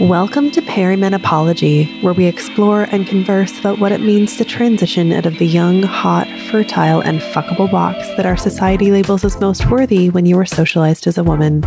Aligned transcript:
Welcome 0.00 0.50
to 0.52 0.62
Perimenopology, 0.62 2.02
where 2.02 2.14
we 2.14 2.24
explore 2.24 2.84
and 2.84 3.06
converse 3.06 3.58
about 3.58 3.80
what 3.80 3.92
it 3.92 4.00
means 4.00 4.38
to 4.38 4.46
transition 4.46 5.12
out 5.12 5.26
of 5.26 5.36
the 5.36 5.46
young, 5.46 5.82
hot, 5.82 6.26
fertile, 6.50 7.00
and 7.00 7.20
fuckable 7.20 7.70
box 7.70 8.08
that 8.16 8.24
our 8.24 8.38
society 8.38 8.90
labels 8.90 9.26
as 9.26 9.38
most 9.42 9.70
worthy 9.70 10.08
when 10.08 10.24
you 10.24 10.36
were 10.36 10.46
socialized 10.46 11.06
as 11.06 11.18
a 11.18 11.22
woman. 11.22 11.62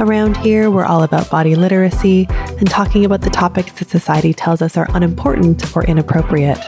Around 0.00 0.36
here, 0.38 0.68
we're 0.68 0.84
all 0.84 1.04
about 1.04 1.30
body 1.30 1.54
literacy 1.54 2.26
and 2.28 2.68
talking 2.68 3.04
about 3.04 3.20
the 3.20 3.30
topics 3.30 3.70
that 3.74 3.88
society 3.88 4.34
tells 4.34 4.62
us 4.62 4.76
are 4.76 4.88
unimportant 4.92 5.76
or 5.76 5.84
inappropriate. 5.84 6.58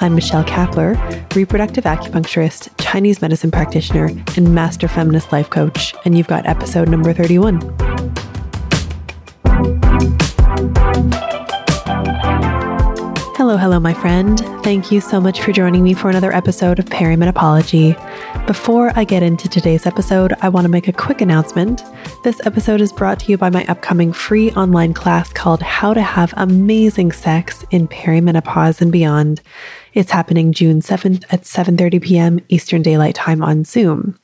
I'm 0.00 0.16
Michelle 0.16 0.42
Kapler, 0.42 0.96
reproductive 1.36 1.84
acupuncturist, 1.84 2.68
Chinese 2.82 3.22
medicine 3.22 3.52
practitioner, 3.52 4.06
and 4.36 4.52
master 4.52 4.88
feminist 4.88 5.30
life 5.30 5.50
coach, 5.50 5.94
and 6.04 6.18
you've 6.18 6.26
got 6.26 6.46
episode 6.46 6.88
number 6.88 7.12
31. 7.12 7.81
Hello, 13.52 13.60
hello, 13.60 13.80
my 13.80 13.92
friend. 13.92 14.38
Thank 14.64 14.90
you 14.90 15.02
so 15.02 15.20
much 15.20 15.42
for 15.42 15.52
joining 15.52 15.82
me 15.82 15.92
for 15.92 16.08
another 16.08 16.32
episode 16.32 16.78
of 16.78 16.86
Perimenopology. 16.86 17.94
Before 18.46 18.90
I 18.96 19.04
get 19.04 19.22
into 19.22 19.46
today's 19.46 19.84
episode, 19.84 20.32
I 20.40 20.48
want 20.48 20.64
to 20.64 20.70
make 20.70 20.88
a 20.88 20.92
quick 20.92 21.20
announcement. 21.20 21.84
This 22.24 22.40
episode 22.46 22.80
is 22.80 22.94
brought 22.94 23.20
to 23.20 23.30
you 23.30 23.36
by 23.36 23.50
my 23.50 23.66
upcoming 23.66 24.10
free 24.10 24.52
online 24.52 24.94
class 24.94 25.34
called 25.34 25.60
How 25.60 25.92
to 25.92 26.00
Have 26.00 26.32
Amazing 26.38 27.12
Sex 27.12 27.62
in 27.70 27.88
Perimenopause 27.88 28.80
and 28.80 28.90
Beyond. 28.90 29.42
It's 29.92 30.12
happening 30.12 30.54
June 30.54 30.80
7th 30.80 31.26
at 31.28 31.42
7:30 31.42 32.00
p.m. 32.00 32.40
Eastern 32.48 32.80
Daylight 32.80 33.16
Time 33.16 33.42
on 33.42 33.64
Zoom. 33.64 34.18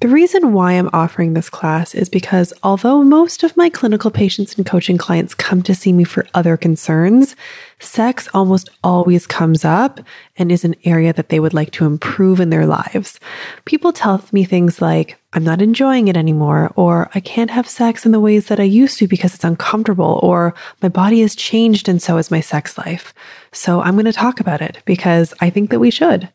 The 0.00 0.06
reason 0.06 0.52
why 0.52 0.74
I'm 0.74 0.90
offering 0.92 1.34
this 1.34 1.50
class 1.50 1.92
is 1.92 2.08
because 2.08 2.52
although 2.62 3.02
most 3.02 3.42
of 3.42 3.56
my 3.56 3.68
clinical 3.68 4.12
patients 4.12 4.54
and 4.54 4.64
coaching 4.64 4.96
clients 4.96 5.34
come 5.34 5.60
to 5.64 5.74
see 5.74 5.92
me 5.92 6.04
for 6.04 6.24
other 6.34 6.56
concerns, 6.56 7.34
sex 7.80 8.28
almost 8.32 8.68
always 8.84 9.26
comes 9.26 9.64
up 9.64 9.98
and 10.36 10.52
is 10.52 10.64
an 10.64 10.76
area 10.84 11.12
that 11.12 11.30
they 11.30 11.40
would 11.40 11.52
like 11.52 11.72
to 11.72 11.84
improve 11.84 12.38
in 12.38 12.50
their 12.50 12.64
lives. 12.64 13.18
People 13.64 13.92
tell 13.92 14.24
me 14.30 14.44
things 14.44 14.80
like, 14.80 15.18
I'm 15.32 15.42
not 15.42 15.60
enjoying 15.60 16.06
it 16.06 16.16
anymore, 16.16 16.72
or 16.76 17.10
I 17.16 17.18
can't 17.18 17.50
have 17.50 17.68
sex 17.68 18.06
in 18.06 18.12
the 18.12 18.20
ways 18.20 18.46
that 18.46 18.60
I 18.60 18.64
used 18.64 18.98
to 18.98 19.08
because 19.08 19.34
it's 19.34 19.42
uncomfortable, 19.44 20.20
or 20.22 20.54
my 20.80 20.88
body 20.88 21.22
has 21.22 21.34
changed 21.34 21.88
and 21.88 22.00
so 22.00 22.18
has 22.18 22.30
my 22.30 22.40
sex 22.40 22.78
life. 22.78 23.12
So 23.50 23.80
I'm 23.80 23.94
going 23.94 24.04
to 24.04 24.12
talk 24.12 24.38
about 24.38 24.62
it 24.62 24.78
because 24.84 25.34
I 25.40 25.50
think 25.50 25.70
that 25.70 25.80
we 25.80 25.90
should. 25.90 26.28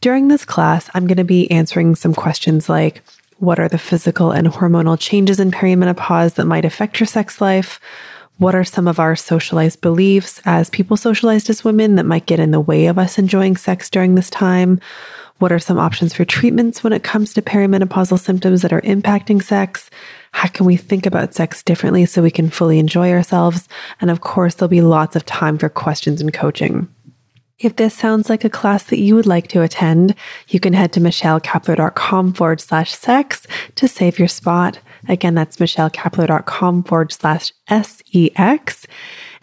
During 0.00 0.28
this 0.28 0.44
class, 0.44 0.88
I'm 0.94 1.08
going 1.08 1.16
to 1.16 1.24
be 1.24 1.50
answering 1.50 1.96
some 1.96 2.14
questions 2.14 2.68
like 2.68 3.02
what 3.38 3.58
are 3.58 3.68
the 3.68 3.78
physical 3.78 4.30
and 4.30 4.46
hormonal 4.46 4.98
changes 4.98 5.40
in 5.40 5.50
perimenopause 5.50 6.34
that 6.34 6.44
might 6.44 6.64
affect 6.64 7.00
your 7.00 7.06
sex 7.06 7.40
life? 7.40 7.80
What 8.38 8.54
are 8.54 8.64
some 8.64 8.86
of 8.86 9.00
our 9.00 9.16
socialized 9.16 9.80
beliefs 9.80 10.40
as 10.44 10.70
people 10.70 10.96
socialized 10.96 11.50
as 11.50 11.64
women 11.64 11.96
that 11.96 12.06
might 12.06 12.26
get 12.26 12.38
in 12.38 12.52
the 12.52 12.60
way 12.60 12.86
of 12.86 12.98
us 12.98 13.18
enjoying 13.18 13.56
sex 13.56 13.90
during 13.90 14.14
this 14.14 14.30
time? 14.30 14.80
What 15.38 15.50
are 15.50 15.58
some 15.58 15.78
options 15.78 16.14
for 16.14 16.24
treatments 16.24 16.84
when 16.84 16.92
it 16.92 17.02
comes 17.02 17.34
to 17.34 17.42
perimenopausal 17.42 18.20
symptoms 18.20 18.62
that 18.62 18.72
are 18.72 18.80
impacting 18.82 19.42
sex? 19.42 19.90
How 20.30 20.48
can 20.48 20.66
we 20.66 20.76
think 20.76 21.06
about 21.06 21.34
sex 21.34 21.62
differently 21.64 22.06
so 22.06 22.22
we 22.22 22.30
can 22.30 22.50
fully 22.50 22.78
enjoy 22.78 23.10
ourselves? 23.12 23.68
And 24.00 24.10
of 24.10 24.20
course, 24.20 24.54
there'll 24.54 24.68
be 24.68 24.80
lots 24.80 25.16
of 25.16 25.26
time 25.26 25.58
for 25.58 25.68
questions 25.68 26.20
and 26.20 26.32
coaching. 26.32 26.88
If 27.58 27.74
this 27.74 27.92
sounds 27.92 28.30
like 28.30 28.44
a 28.44 28.50
class 28.50 28.84
that 28.84 29.00
you 29.00 29.16
would 29.16 29.26
like 29.26 29.48
to 29.48 29.62
attend, 29.62 30.14
you 30.46 30.60
can 30.60 30.74
head 30.74 30.92
to 30.92 31.00
michellekapler.com 31.00 32.34
forward 32.34 32.60
slash 32.60 32.94
sex 32.94 33.48
to 33.74 33.88
save 33.88 34.16
your 34.16 34.28
spot. 34.28 34.78
Again, 35.08 35.34
that's 35.34 35.56
michellekapler.com 35.56 36.84
forward 36.84 37.12
slash 37.12 37.52
S-E-X. 37.66 38.86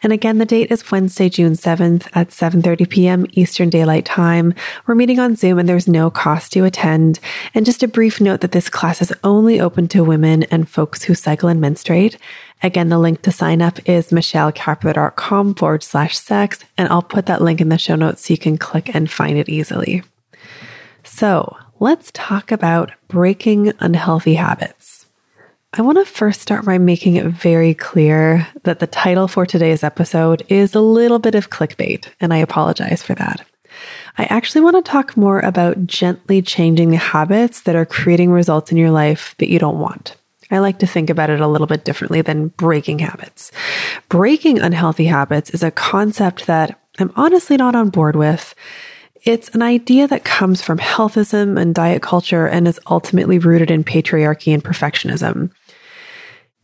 And 0.06 0.14
again, 0.14 0.38
the 0.38 0.46
date 0.46 0.72
is 0.72 0.92
Wednesday, 0.92 1.30
June 1.30 1.54
7th 1.54 2.08
at 2.14 2.30
7.30 2.30 2.88
p.m. 2.88 3.26
Eastern 3.32 3.72
Daylight 3.72 4.06
Time. 4.06 4.54
We're 4.86 4.94
meeting 4.94 5.20
on 5.20 5.36
Zoom 5.36 5.58
and 5.58 5.68
there's 5.68 5.88
no 5.88 6.12
cost 6.12 6.54
to 6.54 6.64
attend. 6.64 7.20
And 7.56 7.66
just 7.66 7.82
a 7.82 7.88
brief 7.88 8.22
note 8.22 8.42
that 8.42 8.52
this 8.52 8.70
class 8.70 9.02
is 9.02 9.12
only 9.24 9.60
open 9.60 9.88
to 9.88 10.04
women 10.04 10.44
and 10.44 10.70
folks 10.70 11.02
who 11.02 11.16
cycle 11.16 11.50
and 11.50 11.60
menstruate. 11.60 12.20
Again, 12.62 12.90
the 12.90 13.00
link 13.00 13.24
to 13.24 13.32
sign 13.32 13.64
up 13.64 13.80
is 13.90 14.12
michellekapler.com 14.12 15.56
forward 15.56 15.82
slash 15.82 16.20
sex. 16.20 16.64
And 16.78 16.88
I'll 16.90 17.02
put 17.02 17.26
that 17.26 17.42
link 17.42 17.60
in 17.60 17.70
the 17.70 17.80
show 17.80 17.96
notes 17.96 18.28
so 18.28 18.34
you 18.34 18.38
can 18.38 18.60
click 18.60 18.94
and 18.94 19.10
find 19.10 19.40
it 19.40 19.50
easily. 19.50 20.04
So 21.04 21.58
let's 21.80 22.12
talk 22.14 22.52
about 22.52 22.92
breaking 23.08 23.74
unhealthy 23.80 24.36
habits. 24.36 24.95
I 25.78 25.82
want 25.82 25.98
to 25.98 26.06
first 26.06 26.40
start 26.40 26.64
by 26.64 26.78
making 26.78 27.18
it 27.18 27.26
very 27.26 27.74
clear 27.74 28.48
that 28.64 28.80
the 28.80 28.88
title 28.88 29.28
for 29.28 29.46
today's 29.46 29.84
episode 29.84 30.42
is 30.48 30.74
a 30.74 30.80
little 30.80 31.20
bit 31.20 31.36
of 31.36 31.50
clickbait, 31.50 32.08
and 32.22 32.34
I 32.34 32.38
apologize 32.38 33.04
for 33.04 33.14
that. 33.16 33.46
I 34.18 34.24
actually 34.26 34.62
want 34.62 34.78
to 34.78 34.90
talk 34.90 35.18
more 35.18 35.42
about 35.42 35.86
gently 35.86 36.42
changing 36.42 36.92
the 36.92 36.98
habits 36.98 37.60
that 37.64 37.76
are 37.76 37.86
creating 37.86 38.32
results 38.32 38.72
in 38.72 38.78
your 38.78 38.92
life 38.92 39.36
that 39.40 39.50
you 39.50 39.60
don't 39.60 39.78
want. 39.78 40.16
I 40.50 40.60
like 40.60 40.80
to 40.80 40.88
think 40.88 41.10
about 41.10 41.30
it 41.30 41.42
a 41.42 41.48
little 41.48 41.68
bit 41.68 41.84
differently 41.84 42.22
than 42.22 42.48
breaking 42.50 43.00
habits. 43.00 43.52
Breaking 44.08 44.60
unhealthy 44.60 45.08
habits 45.08 45.50
is 45.50 45.62
a 45.62 45.72
concept 45.72 46.46
that 46.46 46.80
I'm 47.00 47.12
honestly 47.18 47.58
not 47.58 47.76
on 47.76 47.90
board 47.90 48.16
with. 48.16 48.56
It's 49.24 49.50
an 49.50 49.64
idea 49.64 50.08
that 50.08 50.24
comes 50.24 50.62
from 50.62 50.78
healthism 50.78 51.60
and 51.60 51.76
diet 51.76 52.02
culture 52.02 52.48
and 52.48 52.66
is 52.66 52.80
ultimately 52.90 53.40
rooted 53.40 53.72
in 53.72 53.84
patriarchy 53.84 54.54
and 54.54 54.64
perfectionism. 54.64 55.52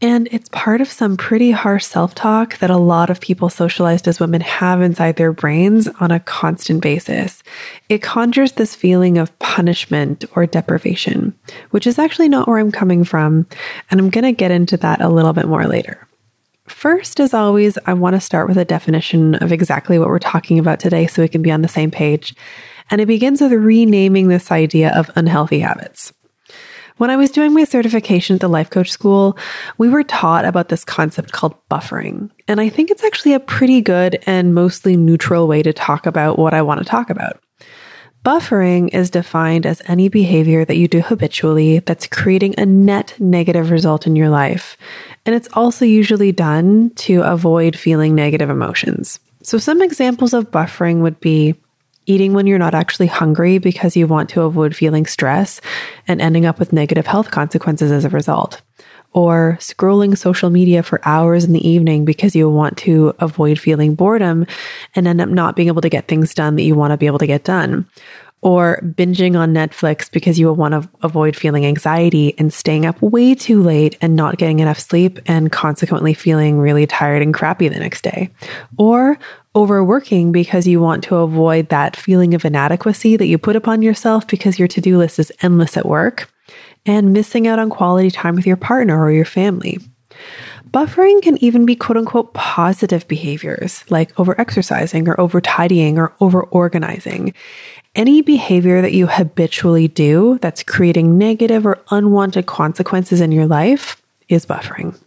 And 0.04 0.28
it's 0.32 0.50
part 0.50 0.82
of 0.82 0.92
some 0.92 1.16
pretty 1.16 1.52
harsh 1.52 1.86
self 1.86 2.16
talk 2.16 2.58
that 2.58 2.72
a 2.72 2.78
lot 2.78 3.12
of 3.12 3.22
people 3.22 3.50
socialized 3.50 4.08
as 4.08 4.20
women 4.20 4.42
have 4.42 4.82
inside 4.82 5.16
their 5.16 5.32
brains 5.32 5.88
on 6.00 6.10
a 6.10 6.20
constant 6.20 6.82
basis. 6.82 7.44
It 7.88 8.02
conjures 8.02 8.54
this 8.54 8.76
feeling 8.76 9.20
of 9.20 9.38
punishment 9.38 10.26
or 10.36 10.48
deprivation, 10.48 11.38
which 11.70 11.86
is 11.86 12.00
actually 12.00 12.30
not 12.30 12.48
where 12.48 12.58
I'm 12.58 12.72
coming 12.72 13.04
from. 13.04 13.46
And 13.92 14.00
I'm 14.00 14.10
going 14.10 14.24
to 14.24 14.32
get 14.32 14.50
into 14.50 14.76
that 14.78 15.02
a 15.02 15.10
little 15.10 15.34
bit 15.34 15.48
more 15.48 15.68
later. 15.68 16.08
First, 16.68 17.20
as 17.20 17.34
always, 17.34 17.78
I 17.86 17.94
want 17.94 18.16
to 18.16 18.20
start 18.20 18.48
with 18.48 18.58
a 18.58 18.66
definition 18.66 19.36
of 19.36 19.52
exactly 19.52 20.00
what 20.00 20.08
we're 20.08 20.20
talking 20.20 20.58
about 20.58 20.80
today 20.80 21.06
so 21.06 21.22
we 21.22 21.28
can 21.28 21.44
be 21.44 21.52
on 21.52 21.62
the 21.62 21.68
same 21.68 21.92
page. 21.92 22.34
And 22.90 23.02
it 23.02 23.06
begins 23.06 23.40
with 23.40 23.52
renaming 23.52 24.30
this 24.30 24.52
idea 24.52 24.98
of 24.98 25.12
unhealthy 25.16 25.60
habits. 25.60 26.12
When 27.02 27.10
I 27.10 27.16
was 27.16 27.32
doing 27.32 27.52
my 27.56 27.64
certification 27.64 28.36
at 28.36 28.42
the 28.42 28.48
life 28.48 28.70
coach 28.70 28.92
school, 28.92 29.36
we 29.80 29.90
were 29.90 30.04
taught 30.04 30.46
about 30.46 30.70
this 30.70 30.86
concept 30.86 31.32
called 31.32 31.56
buffering. 31.68 32.30
And 32.48 32.62
I 32.62 32.70
think 32.70 32.92
it's 32.92 33.04
actually 33.04 33.34
a 33.34 33.40
pretty 33.40 33.82
good 33.82 34.22
and 34.28 34.54
mostly 34.54 34.96
neutral 34.96 35.48
way 35.48 35.64
to 35.64 35.74
talk 35.74 36.06
about 36.06 36.38
what 36.38 36.54
I 36.54 36.62
want 36.62 36.78
to 36.78 36.86
talk 36.86 37.10
about. 37.10 37.42
Buffering 38.24 38.94
is 38.94 39.10
defined 39.10 39.66
as 39.66 39.82
any 39.88 40.10
behavior 40.10 40.64
that 40.64 40.78
you 40.78 40.88
do 40.88 41.02
habitually 41.02 41.80
that's 41.80 42.06
creating 42.06 42.54
a 42.60 42.68
net 42.68 43.16
negative 43.18 43.72
result 43.72 44.06
in 44.06 44.16
your 44.16 44.30
life. 44.30 44.78
And 45.26 45.34
it's 45.34 45.50
also 45.54 45.86
usually 45.86 46.32
done 46.32 46.92
to 46.98 47.24
avoid 47.24 47.76
feeling 47.76 48.14
negative 48.14 48.52
emotions. 48.52 49.20
So, 49.42 49.58
some 49.58 49.82
examples 49.82 50.36
of 50.36 50.52
buffering 50.52 51.00
would 51.00 51.20
be 51.20 51.56
eating 52.12 52.34
when 52.34 52.46
you're 52.46 52.60
not 52.60 52.76
actually 52.76 53.08
hungry 53.08 53.58
because 53.58 53.96
you 53.96 54.06
want 54.06 54.30
to 54.32 54.42
avoid 54.42 54.76
feeling 54.76 55.06
stress 55.06 55.62
and 56.08 56.22
ending 56.22 56.46
up 56.46 56.60
with 56.60 56.74
negative 56.74 57.08
health 57.08 57.32
consequences 57.32 57.92
as 57.92 58.06
a 58.06 58.10
result. 58.10 58.62
Or 59.14 59.58
scrolling 59.60 60.18
social 60.18 60.50
media 60.50 60.84
for 60.84 61.02
hours 61.04 61.44
in 61.44 61.54
the 61.54 61.68
evening 61.68 62.06
because 62.06 62.36
you 62.36 62.50
want 62.50 62.78
to 62.80 63.14
avoid 63.20 63.60
feeling 63.60 63.96
boredom 63.96 64.46
and 64.96 65.08
end 65.08 65.20
up 65.20 65.30
not 65.30 65.56
being 65.56 65.68
able 65.68 65.82
to 65.82 65.90
get 65.90 66.08
things 66.08 66.34
done 66.34 66.56
that 66.56 66.64
you 66.64 66.76
want 66.76 66.92
to 66.92 66.98
be 66.98 67.08
able 67.08 67.20
to 67.20 67.28
get 67.28 67.44
done. 67.44 67.88
Or 68.44 68.80
binging 68.84 69.38
on 69.38 69.54
Netflix 69.54 70.12
because 70.12 70.40
you 70.40 70.48
will 70.48 70.56
want 70.56 70.74
to 70.74 70.90
avoid 71.04 71.36
feeling 71.36 71.64
anxiety 71.66 72.34
and 72.40 72.52
staying 72.52 72.88
up 72.88 73.00
way 73.00 73.36
too 73.36 73.62
late 73.62 73.98
and 74.02 74.16
not 74.16 74.38
getting 74.38 74.60
enough 74.60 74.80
sleep 74.80 75.20
and 75.28 75.52
consequently 75.52 76.16
feeling 76.16 76.58
really 76.58 76.88
tired 76.88 77.22
and 77.22 77.36
crappy 77.36 77.68
the 77.68 77.78
next 77.78 78.02
day. 78.02 78.32
Or 78.78 79.20
overworking 79.56 80.32
because 80.32 80.66
you 80.66 80.80
want 80.80 81.04
to 81.04 81.18
avoid 81.18 81.70
that 81.70 81.96
feeling 81.96 82.34
of 82.34 82.46
inadequacy 82.46 83.18
that 83.18 83.28
you 83.28 83.38
put 83.38 83.56
upon 83.56 83.82
yourself 83.82 84.26
because 84.28 84.58
your 84.58 84.68
to 84.70 84.82
do 84.82 84.98
list 84.98 85.20
is 85.20 85.32
endless 85.42 85.78
at 85.78 85.86
work, 85.86 86.32
and 86.86 87.14
missing 87.14 87.48
out 87.48 87.60
on 87.60 87.70
quality 87.70 88.10
time 88.10 88.36
with 88.36 88.48
your 88.48 88.58
partner 88.58 89.00
or 89.04 89.12
your 89.12 89.26
family. 89.26 89.78
Buffering 90.72 91.22
can 91.22 91.36
even 91.44 91.66
be 91.66 91.76
quote 91.76 91.98
unquote 91.98 92.34
positive 92.34 93.06
behaviors 93.10 93.84
like 93.90 94.18
over 94.18 94.40
exercising 94.40 95.08
or 95.10 95.20
over 95.20 95.42
tidying 95.42 96.00
or 96.00 96.14
over 96.22 96.44
organizing. 96.44 97.34
Any 97.94 98.22
behavior 98.22 98.82
that 98.82 98.94
you 98.94 99.08
habitually 99.08 99.90
do 99.90 100.40
that's 100.42 100.64
creating 100.64 101.18
negative 101.18 101.66
or 101.66 101.84
unwanted 101.92 102.46
consequences 102.46 103.20
in 103.20 103.34
your 103.34 103.48
life 103.48 104.02
is 104.30 104.46
buffering. 104.46 104.98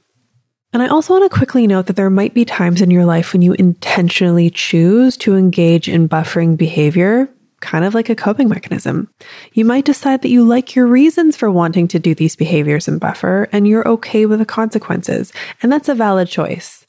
And 0.74 0.82
I 0.82 0.88
also 0.88 1.14
want 1.14 1.30
to 1.30 1.34
quickly 1.34 1.66
note 1.66 1.86
that 1.86 1.96
there 1.96 2.10
might 2.10 2.34
be 2.34 2.44
times 2.44 2.82
in 2.82 2.90
your 2.90 3.06
life 3.06 3.32
when 3.32 3.40
you 3.40 3.54
intentionally 3.54 4.50
choose 4.50 5.16
to 5.18 5.34
engage 5.34 5.88
in 5.88 6.10
buffering 6.10 6.58
behavior, 6.58 7.28
kind 7.64 7.84
of 7.84 7.94
like 7.94 8.10
a 8.10 8.14
coping 8.14 8.48
mechanism. 8.48 9.08
You 9.54 9.64
might 9.64 9.86
decide 9.86 10.20
that 10.22 10.28
you 10.28 10.44
like 10.44 10.76
your 10.76 10.86
reasons 10.86 11.36
for 11.36 11.50
wanting 11.50 11.88
to 11.88 11.98
do 11.98 12.14
these 12.14 12.36
behaviors 12.36 12.86
and 12.86 13.00
buffer, 13.00 13.48
and 13.52 13.66
you're 13.66 13.88
okay 13.88 14.26
with 14.26 14.38
the 14.38 14.44
consequences. 14.44 15.32
And 15.62 15.72
that's 15.72 15.88
a 15.88 15.94
valid 15.94 16.28
choice. 16.28 16.86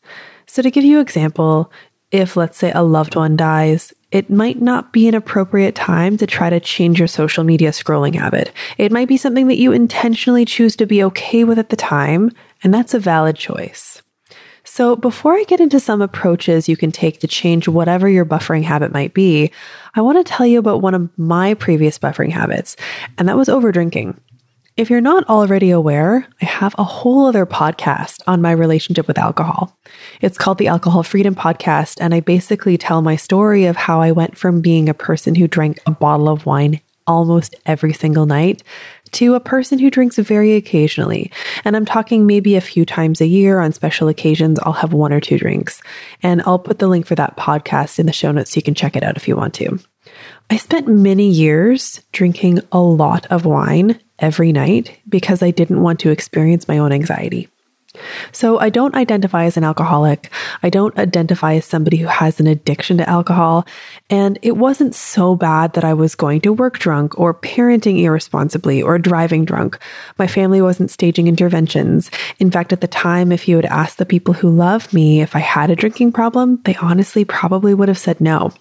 So, 0.47 0.61
to 0.61 0.69
give 0.69 0.83
you 0.83 0.99
example, 0.99 1.71
if 2.11 2.35
let's 2.35 2.57
say 2.57 2.71
a 2.73 2.83
loved 2.83 3.15
one 3.15 3.37
dies, 3.37 3.93
it 4.11 4.29
might 4.29 4.61
not 4.61 4.93
be 4.93 5.07
an 5.07 5.15
appropriate 5.15 5.75
time 5.75 6.17
to 6.17 6.27
try 6.27 6.49
to 6.49 6.59
change 6.59 6.99
your 6.99 7.07
social 7.07 7.43
media 7.43 7.71
scrolling 7.71 8.15
habit. 8.15 8.51
It 8.77 8.91
might 8.91 9.07
be 9.07 9.17
something 9.17 9.47
that 9.47 9.57
you 9.57 9.71
intentionally 9.71 10.45
choose 10.45 10.75
to 10.75 10.85
be 10.85 11.03
okay 11.03 11.43
with 11.43 11.57
at 11.57 11.69
the 11.69 11.75
time, 11.75 12.31
and 12.63 12.73
that's 12.73 12.93
a 12.93 12.99
valid 12.99 13.35
choice. 13.35 14.01
So, 14.75 14.97
before 14.97 15.33
I 15.35 15.45
get 15.45 15.61
into 15.61 15.79
some 15.79 16.01
approaches 16.01 16.67
you 16.67 16.75
can 16.75 16.91
take 16.91 17.21
to 17.21 17.27
change 17.27 17.65
whatever 17.65 18.09
your 18.09 18.25
buffering 18.25 18.63
habit 18.63 18.91
might 18.91 19.13
be, 19.13 19.51
I 19.93 20.01
want 20.01 20.17
to 20.17 20.29
tell 20.29 20.45
you 20.45 20.59
about 20.59 20.81
one 20.81 20.93
of 20.93 21.09
my 21.17 21.53
previous 21.53 21.97
buffering 21.97 22.29
habits, 22.29 22.75
and 23.17 23.29
that 23.29 23.37
was 23.37 23.47
overdrinking. 23.47 24.19
If 24.75 24.89
you're 24.89 24.99
not 24.99 25.29
already 25.29 25.69
aware, 25.69 26.27
I 26.41 26.45
have 26.45 26.75
a 26.77 26.83
whole 26.83 27.25
other 27.25 27.45
podcast 27.45 28.21
on 28.27 28.41
my 28.41 28.51
relationship 28.51 29.07
with 29.07 29.17
alcohol. 29.17 29.79
It's 30.19 30.37
called 30.37 30.57
the 30.57 30.67
Alcohol 30.67 31.03
Freedom 31.03 31.35
Podcast, 31.35 31.99
and 32.01 32.13
I 32.13 32.19
basically 32.19 32.77
tell 32.77 33.01
my 33.01 33.15
story 33.15 33.63
of 33.63 33.77
how 33.77 34.01
I 34.01 34.11
went 34.11 34.37
from 34.37 34.59
being 34.59 34.89
a 34.89 34.93
person 34.93 35.35
who 35.35 35.47
drank 35.47 35.79
a 35.85 35.91
bottle 35.91 36.27
of 36.27 36.45
wine 36.45 36.81
almost 37.07 37.55
every 37.65 37.93
single 37.93 38.25
night 38.25 38.63
to 39.11 39.35
a 39.35 39.39
person 39.39 39.79
who 39.79 39.89
drinks 39.89 40.17
very 40.17 40.55
occasionally. 40.55 41.31
And 41.63 41.75
I'm 41.75 41.85
talking 41.85 42.25
maybe 42.25 42.55
a 42.55 42.61
few 42.61 42.85
times 42.85 43.21
a 43.21 43.27
year 43.27 43.59
on 43.59 43.71
special 43.71 44.07
occasions, 44.07 44.59
I'll 44.63 44.73
have 44.73 44.93
one 44.93 45.13
or 45.13 45.19
two 45.19 45.37
drinks. 45.37 45.81
And 46.21 46.41
I'll 46.45 46.59
put 46.59 46.79
the 46.79 46.87
link 46.87 47.05
for 47.05 47.15
that 47.15 47.37
podcast 47.37 47.99
in 47.99 48.05
the 48.05 48.13
show 48.13 48.31
notes 48.31 48.51
so 48.51 48.57
you 48.57 48.63
can 48.63 48.75
check 48.75 48.95
it 48.95 49.03
out 49.03 49.17
if 49.17 49.27
you 49.27 49.35
want 49.35 49.53
to. 49.55 49.79
I 50.49 50.57
spent 50.57 50.87
many 50.87 51.29
years 51.29 52.01
drinking 52.11 52.59
a 52.71 52.79
lot 52.79 53.25
of 53.27 53.45
wine 53.45 53.99
every 54.19 54.51
night 54.51 54.99
because 55.07 55.41
I 55.41 55.51
didn't 55.51 55.81
want 55.81 55.99
to 56.01 56.11
experience 56.11 56.67
my 56.67 56.77
own 56.77 56.91
anxiety. 56.91 57.49
So 58.31 58.59
I 58.59 58.69
don't 58.69 58.95
identify 58.95 59.45
as 59.45 59.57
an 59.57 59.63
alcoholic. 59.63 60.31
I 60.63 60.69
don't 60.69 60.97
identify 60.97 61.55
as 61.55 61.65
somebody 61.65 61.97
who 61.97 62.07
has 62.07 62.39
an 62.39 62.47
addiction 62.47 62.97
to 62.97 63.09
alcohol. 63.09 63.65
And 64.09 64.39
it 64.41 64.57
wasn't 64.57 64.95
so 64.95 65.35
bad 65.35 65.73
that 65.73 65.83
I 65.83 65.93
was 65.93 66.15
going 66.15 66.41
to 66.41 66.53
work 66.53 66.79
drunk 66.79 67.17
or 67.19 67.33
parenting 67.33 68.01
irresponsibly 68.01 68.81
or 68.81 68.99
driving 68.99 69.45
drunk. 69.45 69.79
My 70.17 70.27
family 70.27 70.61
wasn't 70.61 70.91
staging 70.91 71.27
interventions. 71.27 72.11
In 72.39 72.51
fact, 72.51 72.73
at 72.73 72.81
the 72.81 72.87
time, 72.87 73.31
if 73.31 73.47
you 73.47 73.55
had 73.55 73.65
asked 73.65 73.97
the 73.97 74.05
people 74.05 74.33
who 74.33 74.49
love 74.49 74.93
me 74.93 75.21
if 75.21 75.35
I 75.35 75.39
had 75.39 75.69
a 75.69 75.75
drinking 75.75 76.11
problem, 76.11 76.61
they 76.65 76.75
honestly 76.75 77.25
probably 77.25 77.73
would 77.73 77.87
have 77.87 77.97
said 77.97 78.21
no. 78.21 78.51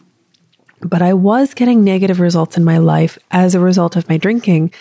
But 0.81 1.01
I 1.01 1.15
was 1.15 1.55
getting 1.55 1.83
negative 1.83 2.21
results 2.21 2.57
in 2.57 2.65
my 2.65 2.79
life 2.79 3.19
as 3.31 3.55
a 3.55 3.61
result 3.61 3.97
of 3.97 4.09
my 4.09 4.19
drinking. 4.19 4.73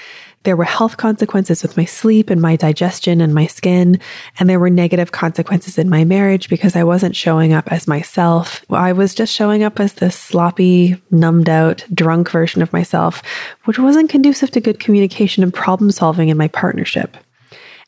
There 0.44 0.58
were 0.58 0.66
health 0.66 0.98
consequences 0.98 1.64
with 1.64 1.78
my 1.78 1.86
sleep 1.86 2.30
and 2.30 2.42
my 2.42 2.56
digestion 2.56 3.22
and 3.22 3.34
my 3.34 3.48
skin. 3.48 4.00
And 4.40 4.50
there 4.50 4.60
were 4.60 4.70
negative 4.70 5.12
consequences 5.12 5.78
in 5.78 5.90
my 5.90 6.04
marriage 6.04 6.50
because 6.50 6.76
I 6.76 6.84
wasn't 6.84 7.16
showing 7.16 7.54
up 7.54 7.72
as 7.72 7.88
myself. 7.88 8.66
I 8.70 8.92
was 8.92 9.16
just 9.16 9.34
showing 9.34 9.64
up 9.64 9.80
as 9.80 9.94
this 9.94 10.18
sloppy, 10.18 11.02
numbed 11.12 11.50
out, 11.50 11.86
drunk 11.94 12.30
version 12.30 12.62
of 12.62 12.74
myself, 12.74 13.24
which 13.66 13.80
wasn't 13.80 14.10
conducive 14.10 14.52
to 14.52 14.62
good 14.62 14.80
communication 14.80 15.44
and 15.44 15.54
problem 15.54 15.92
solving 15.92 16.30
in 16.30 16.38
my 16.38 16.50
partnership. 16.50 17.16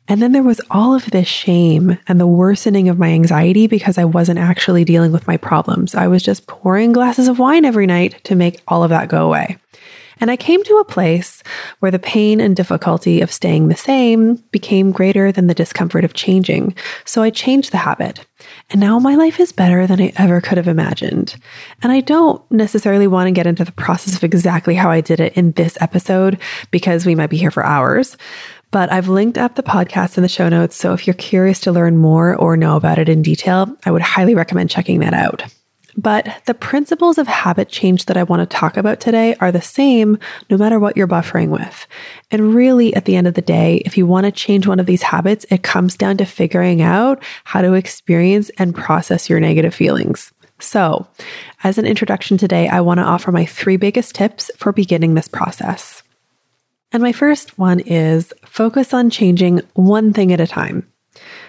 And 0.08 0.22
then 0.22 0.34
there 0.34 0.44
was 0.44 0.62
all 0.70 0.94
of 0.94 1.10
this 1.10 1.28
shame 1.28 1.98
and 2.08 2.20
the 2.20 2.28
worsening 2.28 2.90
of 2.90 3.00
my 3.00 3.10
anxiety 3.10 3.66
because 3.66 3.98
I 3.98 4.06
wasn't 4.06 4.38
actually 4.38 4.86
dealing 4.86 5.12
with 5.12 5.26
my 5.26 5.36
problems. 5.38 5.96
I 5.96 6.08
was 6.08 6.22
just 6.22 6.46
pouring 6.46 6.92
glasses 6.92 7.28
of 7.28 7.40
wine 7.40 7.66
every 7.66 7.88
night 7.88 8.24
to 8.26 8.36
make 8.36 8.62
all 8.68 8.84
of 8.84 8.92
that 8.92 9.10
go 9.10 9.26
away. 9.26 9.58
And 10.20 10.32
I 10.32 10.38
came 10.38 10.64
to 10.64 10.78
a 10.78 10.86
place 10.86 11.44
where 11.80 11.92
the 11.92 12.00
pain 12.00 12.40
and 12.40 12.56
difficulty 12.56 13.22
of 13.22 13.32
staying 13.32 13.68
the 13.68 13.76
same 13.76 14.36
became 14.52 14.92
greater 14.92 15.32
than 15.32 15.48
the 15.48 15.54
discomfort 15.54 16.04
of 16.06 16.14
changing. 16.14 16.76
So 17.04 17.22
I 17.22 17.30
changed 17.30 17.72
the 17.72 17.78
habit. 17.78 18.26
And 18.70 18.80
now 18.80 19.00
my 19.00 19.16
life 19.16 19.40
is 19.40 19.52
better 19.52 19.88
than 19.88 20.02
I 20.02 20.14
ever 20.18 20.42
could 20.42 20.58
have 20.58 20.68
imagined. 20.68 21.36
And 21.82 21.92
I 21.92 22.02
don't 22.02 22.42
necessarily 22.52 23.08
want 23.08 23.28
to 23.28 23.32
get 23.32 23.48
into 23.48 23.66
the 23.66 23.72
process 23.72 24.16
of 24.16 24.24
exactly 24.24 24.76
how 24.76 24.90
I 24.90 25.02
did 25.02 25.20
it 25.20 25.34
in 25.38 25.52
this 25.54 25.78
episode 25.82 26.40
because 26.72 27.06
we 27.06 27.16
might 27.16 27.30
be 27.30 27.38
here 27.38 27.52
for 27.52 27.66
hours. 27.66 28.18
But 28.72 28.92
I've 28.92 29.08
linked 29.08 29.38
up 29.38 29.56
the 29.56 29.64
podcast 29.64 30.18
in 30.18 30.24
the 30.24 30.30
show 30.30 30.50
notes. 30.50 30.76
So 30.76 30.94
if 30.94 31.08
you're 31.08 31.14
curious 31.14 31.62
to 31.62 31.72
learn 31.72 31.98
more 31.98 32.36
or 32.36 32.58
know 32.58 32.76
about 32.76 33.00
it 33.00 33.08
in 33.08 33.22
detail, 33.22 33.76
I 33.86 33.92
would 33.92 34.02
highly 34.02 34.36
recommend 34.36 34.70
checking 34.70 35.00
that 35.00 35.14
out. 35.14 35.44
But 35.98 36.42
the 36.46 36.54
principles 36.54 37.18
of 37.18 37.28
habit 37.28 37.70
change 37.70 38.06
that 38.06 38.18
I 38.18 38.24
want 38.24 38.42
to 38.42 38.58
talk 38.58 38.76
about 38.76 39.00
today 39.00 39.36
are 39.36 39.52
the 39.52 39.62
same 39.62 40.20
no 40.50 40.58
matter 40.58 40.78
what 40.80 40.98
you're 40.98 41.08
buffering 41.08 41.50
with. 41.50 41.88
And 42.32 42.54
really, 42.54 42.94
at 42.96 43.06
the 43.06 43.16
end 43.16 43.28
of 43.28 43.36
the 43.36 43.42
day, 43.42 43.82
if 43.86 43.98
you 43.98 44.06
want 44.06 44.26
to 44.26 44.32
change 44.32 44.68
one 44.68 44.80
of 44.80 44.86
these 44.86 45.04
habits, 45.04 45.46
it 45.50 45.64
comes 45.64 45.96
down 45.96 46.18
to 46.18 46.26
figuring 46.26 46.82
out 46.82 47.24
how 47.46 47.62
to 47.62 47.74
experience 47.74 48.52
and 48.58 48.76
process 48.76 49.30
your 49.30 49.40
negative 49.40 49.74
feelings. 49.74 50.34
So, 50.60 51.08
as 51.64 51.78
an 51.78 51.86
introduction 51.86 52.38
today, 52.38 52.68
I 52.68 52.82
want 52.82 53.00
to 53.00 53.06
offer 53.06 53.32
my 53.32 53.46
three 53.46 53.78
biggest 53.78 54.16
tips 54.16 54.52
for 54.58 54.72
beginning 54.72 55.14
this 55.14 55.28
process. 55.28 56.02
And 56.92 57.04
my 57.04 57.12
first 57.12 57.58
one 57.58 57.80
is 57.82 58.34
focus 58.46 58.94
on 58.94 59.10
changing 59.10 59.62
one 59.74 60.14
thing 60.14 60.32
at 60.32 60.40
a 60.40 60.48
time. 60.48 60.90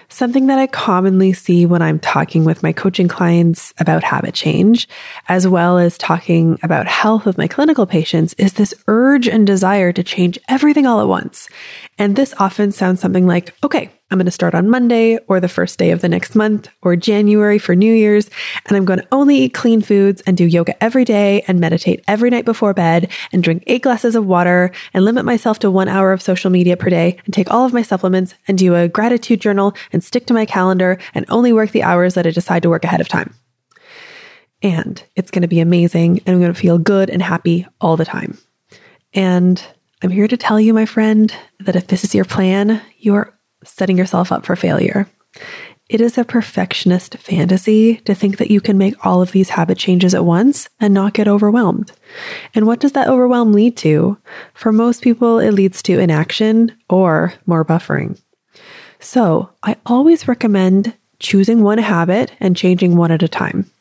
Something 0.09 0.47
that 0.47 0.57
I 0.57 0.67
commonly 0.67 1.33
see 1.33 1.65
when 1.65 1.81
I'm 1.81 1.99
talking 1.99 2.45
with 2.45 2.63
my 2.63 2.71
coaching 2.71 3.09
clients 3.09 3.73
about 3.77 4.05
habit 4.05 4.33
change, 4.33 4.87
as 5.27 5.45
well 5.45 5.77
as 5.77 5.97
talking 5.97 6.57
about 6.63 6.87
health 6.87 7.25
with 7.25 7.37
my 7.37 7.47
clinical 7.47 7.85
patients, 7.85 8.33
is 8.37 8.53
this 8.53 8.73
urge 8.87 9.27
and 9.27 9.45
desire 9.45 9.91
to 9.91 10.03
change 10.03 10.39
everything 10.47 10.85
all 10.87 11.01
at 11.01 11.09
once. 11.09 11.49
And 11.99 12.15
this 12.15 12.33
often 12.37 12.71
sounds 12.71 12.99
something 12.99 13.25
like, 13.25 13.53
okay, 13.63 13.89
I'm 14.09 14.17
going 14.17 14.25
to 14.25 14.31
start 14.31 14.55
on 14.55 14.69
Monday 14.69 15.17
or 15.27 15.39
the 15.39 15.49
first 15.49 15.79
day 15.79 15.91
of 15.91 16.01
the 16.01 16.07
next 16.07 16.35
month 16.35 16.69
or 16.81 16.95
January 16.95 17.57
for 17.57 17.75
New 17.75 17.93
Year's. 17.93 18.29
And 18.65 18.77
I'm 18.77 18.85
going 18.85 18.99
to 18.99 19.07
only 19.11 19.37
eat 19.37 19.53
clean 19.53 19.81
foods 19.81 20.21
and 20.21 20.37
do 20.37 20.45
yoga 20.45 20.81
every 20.81 21.03
day 21.03 21.43
and 21.47 21.59
meditate 21.59 22.03
every 22.07 22.29
night 22.29 22.45
before 22.45 22.73
bed 22.73 23.11
and 23.31 23.43
drink 23.43 23.63
eight 23.67 23.81
glasses 23.81 24.15
of 24.15 24.25
water 24.25 24.71
and 24.93 25.03
limit 25.03 25.25
myself 25.25 25.59
to 25.59 25.71
one 25.71 25.89
hour 25.89 26.13
of 26.13 26.21
social 26.21 26.51
media 26.51 26.77
per 26.77 26.89
day 26.89 27.17
and 27.25 27.33
take 27.33 27.51
all 27.51 27.65
of 27.65 27.73
my 27.73 27.81
supplements 27.81 28.35
and 28.47 28.57
do 28.57 28.75
a 28.75 28.87
gratitude 28.87 29.41
journal 29.41 29.73
and 29.91 30.03
stick 30.03 30.25
to 30.27 30.33
my 30.33 30.45
calendar 30.45 30.97
and 31.13 31.25
only 31.29 31.51
work 31.51 31.71
the 31.71 31.83
hours 31.83 32.13
that 32.13 32.27
I 32.27 32.31
decide 32.31 32.63
to 32.63 32.69
work 32.69 32.85
ahead 32.85 33.01
of 33.01 33.09
time. 33.09 33.33
And 34.61 35.03
it's 35.15 35.31
going 35.31 35.41
to 35.41 35.47
be 35.47 35.59
amazing 35.59 36.21
and 36.25 36.35
I'm 36.35 36.41
going 36.41 36.53
to 36.53 36.59
feel 36.59 36.77
good 36.77 37.09
and 37.09 37.21
happy 37.21 37.67
all 37.81 37.97
the 37.97 38.05
time. 38.05 38.37
And 39.13 39.63
I'm 40.03 40.11
here 40.11 40.27
to 40.27 40.37
tell 40.37 40.59
you, 40.59 40.73
my 40.73 40.85
friend, 40.85 41.33
that 41.59 41.75
if 41.75 41.87
this 41.87 42.03
is 42.03 42.13
your 42.13 42.25
plan, 42.25 42.81
you 42.99 43.15
are 43.15 43.33
setting 43.63 43.97
yourself 43.97 44.31
up 44.31 44.45
for 44.45 44.55
failure. 44.55 45.07
It 45.89 46.01
is 46.01 46.17
a 46.17 46.25
perfectionist 46.25 47.17
fantasy 47.17 47.97
to 48.01 48.13
think 48.13 48.37
that 48.37 48.51
you 48.51 48.61
can 48.61 48.77
make 48.77 49.05
all 49.05 49.21
of 49.21 49.31
these 49.31 49.49
habit 49.49 49.77
changes 49.77 50.13
at 50.13 50.25
once 50.25 50.69
and 50.79 50.93
not 50.93 51.13
get 51.13 51.27
overwhelmed. 51.27 51.93
And 52.53 52.67
what 52.67 52.79
does 52.79 52.91
that 52.91 53.07
overwhelm 53.07 53.53
lead 53.53 53.75
to? 53.77 54.17
For 54.53 54.71
most 54.71 55.01
people, 55.01 55.39
it 55.39 55.51
leads 55.51 55.81
to 55.83 55.99
inaction 55.99 56.77
or 56.89 57.33
more 57.45 57.65
buffering. 57.65 58.19
So 58.99 59.49
I 59.63 59.77
always 59.85 60.27
recommend 60.27 60.93
choosing 61.19 61.63
one 61.63 61.77
habit 61.79 62.33
and 62.39 62.55
changing 62.55 62.97
one 62.97 63.11
at 63.11 63.23
a 63.23 63.27
time, 63.27 63.71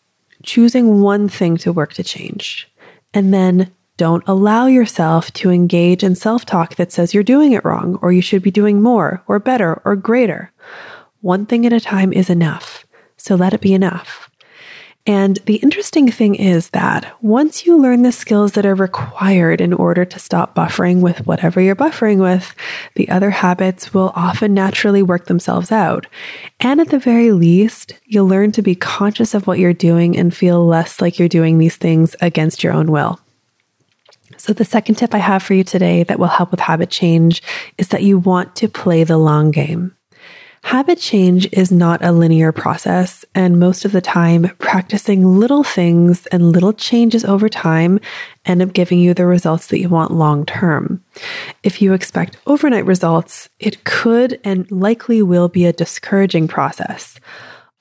choosing 0.45 1.02
one 1.02 1.29
thing 1.29 1.57
to 1.59 1.73
work 1.73 1.93
to 1.95 2.05
change, 2.05 2.71
and 3.12 3.35
then 3.35 3.73
don't 3.97 4.26
allow 4.26 4.67
yourself 4.67 5.33
to 5.33 5.50
engage 5.50 6.03
in 6.03 6.15
self 6.15 6.45
talk 6.45 6.76
that 6.76 6.93
says 6.93 7.15
you're 7.15 7.23
doing 7.23 7.53
it 7.53 7.65
wrong 7.65 7.99
or 8.03 8.12
you 8.12 8.21
should 8.21 8.43
be 8.43 8.50
doing 8.50 8.83
more 8.83 9.23
or 9.26 9.38
better 9.38 9.81
or 9.85 9.97
greater. 9.97 10.53
One 11.21 11.47
thing 11.47 11.65
at 11.67 11.73
a 11.73 11.81
time 11.81 12.12
is 12.12 12.29
enough. 12.29 12.85
So 13.17 13.35
let 13.35 13.55
it 13.55 13.61
be 13.61 13.73
enough. 13.73 14.31
And 15.09 15.37
the 15.47 15.57
interesting 15.57 16.11
thing 16.11 16.35
is 16.35 16.71
that 16.71 17.17
once 17.23 17.65
you 17.65 17.79
learn 17.79 18.03
the 18.03 18.11
skills 18.11 18.53
that 18.53 18.67
are 18.67 18.75
required 18.75 19.61
in 19.61 19.73
order 19.73 20.05
to 20.05 20.19
stop 20.19 20.57
buffering 20.57 21.00
with 21.00 21.25
whatever 21.26 21.61
you're 21.61 21.76
buffering 21.76 22.19
with, 22.19 22.53
the 22.97 23.09
other 23.09 23.31
habits 23.31 23.95
will 23.95 24.12
often 24.17 24.53
naturally 24.53 25.05
work 25.05 25.26
themselves 25.26 25.71
out. 25.71 26.09
And 26.59 26.81
at 26.81 26.88
the 26.88 26.99
very 26.99 27.31
least, 27.31 27.95
you'll 28.05 28.26
learn 28.26 28.50
to 28.53 28.62
be 28.62 28.75
conscious 28.75 29.33
of 29.33 29.47
what 29.47 29.61
you're 29.61 29.73
doing 29.73 30.19
and 30.19 30.35
feel 30.35 30.67
less 30.67 31.00
like 31.00 31.21
you're 31.21 31.29
doing 31.29 31.59
these 31.59 31.76
things 31.76 32.17
against 32.21 32.65
your 32.65 32.73
own 32.73 32.91
will. 32.91 33.21
So, 34.47 34.53
the 34.53 34.65
second 34.65 34.95
tip 34.95 35.12
I 35.12 35.19
have 35.19 35.43
for 35.43 35.55
you 35.55 35.65
today 35.65 36.05
that 36.05 36.21
will 36.21 36.29
help 36.29 36.53
with 36.53 36.61
habit 36.61 36.88
change 36.88 37.43
is 37.79 37.88
that 37.88 38.05
you 38.05 38.17
want 38.17 38.55
to 38.55 38.69
play 38.69 39.03
the 39.03 39.19
long 39.19 39.50
game. 39.50 39.97
Habit 40.62 41.00
change 41.00 41.49
is 41.50 41.73
not 41.73 42.05
a 42.05 42.12
linear 42.12 42.53
process, 42.53 43.25
and 43.35 43.59
most 43.59 43.85
of 43.85 43.91
the 43.91 44.00
time, 44.00 44.55
practicing 44.59 45.41
little 45.41 45.65
things 45.65 46.26
and 46.26 46.53
little 46.53 46.73
changes 46.73 47.25
over 47.25 47.49
time 47.49 47.99
end 48.45 48.62
up 48.62 48.73
giving 48.73 49.00
you 49.00 49.15
the 49.15 49.26
results 49.26 49.67
that 49.67 49.81
you 49.81 49.88
want 49.88 50.12
long 50.12 50.47
term. 50.47 51.03
If 51.65 51.83
you 51.83 51.93
expect 51.93 52.37
overnight 52.47 52.87
results, 52.87 53.49
it 53.59 53.83
could 53.83 54.38
and 54.45 54.71
likely 54.71 55.23
will 55.23 55.49
be 55.49 55.67
a 55.67 55.73
discouraging 55.73 56.47
process. 56.47 57.19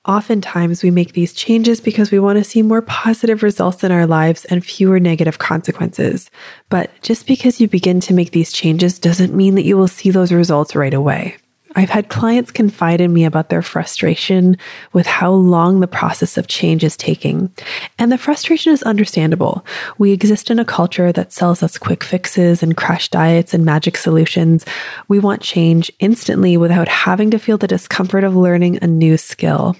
Oftentimes, 0.06 0.84
we 0.84 0.92
make 0.92 1.14
these 1.14 1.32
changes 1.32 1.80
because 1.80 2.12
we 2.12 2.20
want 2.20 2.38
to 2.38 2.44
see 2.44 2.62
more 2.62 2.82
positive 2.82 3.42
results 3.42 3.82
in 3.82 3.90
our 3.90 4.06
lives 4.06 4.44
and 4.44 4.64
fewer 4.64 5.00
negative 5.00 5.38
consequences. 5.38 6.30
But 6.68 6.90
just 7.02 7.26
because 7.26 7.60
you 7.60 7.66
begin 7.66 7.98
to 8.00 8.14
make 8.14 8.30
these 8.30 8.52
changes 8.52 9.00
doesn't 9.00 9.34
mean 9.34 9.56
that 9.56 9.64
you 9.64 9.76
will 9.76 9.88
see 9.88 10.10
those 10.10 10.30
results 10.30 10.76
right 10.76 10.94
away. 10.94 11.36
I've 11.78 11.90
had 11.90 12.08
clients 12.08 12.52
confide 12.52 13.02
in 13.02 13.12
me 13.12 13.24
about 13.24 13.50
their 13.50 13.60
frustration 13.60 14.56
with 14.94 15.06
how 15.06 15.30
long 15.32 15.80
the 15.80 15.86
process 15.86 16.38
of 16.38 16.46
change 16.46 16.82
is 16.82 16.96
taking. 16.96 17.52
And 17.98 18.10
the 18.10 18.16
frustration 18.16 18.72
is 18.72 18.82
understandable. 18.84 19.66
We 19.98 20.12
exist 20.12 20.50
in 20.50 20.58
a 20.58 20.64
culture 20.64 21.12
that 21.12 21.34
sells 21.34 21.62
us 21.62 21.76
quick 21.76 22.02
fixes 22.02 22.62
and 22.62 22.76
crash 22.78 23.10
diets 23.10 23.52
and 23.52 23.64
magic 23.64 23.98
solutions. 23.98 24.64
We 25.08 25.18
want 25.18 25.42
change 25.42 25.92
instantly 25.98 26.56
without 26.56 26.88
having 26.88 27.30
to 27.32 27.38
feel 27.38 27.58
the 27.58 27.66
discomfort 27.66 28.24
of 28.24 28.34
learning 28.34 28.78
a 28.80 28.86
new 28.86 29.18
skill. 29.18 29.76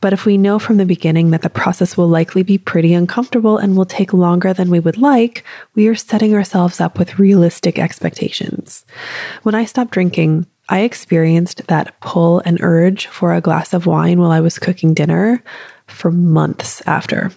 But 0.00 0.12
if 0.12 0.24
we 0.24 0.38
know 0.38 0.58
from 0.58 0.76
the 0.76 0.86
beginning 0.86 1.30
that 1.30 1.42
the 1.42 1.50
process 1.50 1.96
will 1.96 2.08
likely 2.08 2.42
be 2.42 2.56
pretty 2.56 2.94
uncomfortable 2.94 3.58
and 3.58 3.76
will 3.76 3.84
take 3.84 4.12
longer 4.12 4.52
than 4.52 4.70
we 4.70 4.80
would 4.80 4.98
like, 4.98 5.44
we 5.74 5.88
are 5.88 5.94
setting 5.94 6.34
ourselves 6.34 6.80
up 6.80 6.98
with 6.98 7.18
realistic 7.18 7.78
expectations. 7.78 8.84
When 9.42 9.54
I 9.54 9.64
stopped 9.64 9.90
drinking, 9.90 10.46
I 10.68 10.80
experienced 10.80 11.66
that 11.66 11.98
pull 12.00 12.40
and 12.44 12.60
urge 12.60 13.06
for 13.06 13.34
a 13.34 13.40
glass 13.40 13.72
of 13.72 13.86
wine 13.86 14.20
while 14.20 14.30
I 14.30 14.40
was 14.40 14.58
cooking 14.58 14.94
dinner 14.94 15.42
for 15.86 16.10
months 16.10 16.82
after. 16.86 17.32